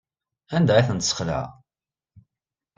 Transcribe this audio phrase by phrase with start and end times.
[0.55, 1.49] Anda ay ten-tesxelɛeḍ?